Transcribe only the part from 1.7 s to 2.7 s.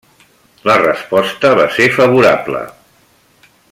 ser favorable.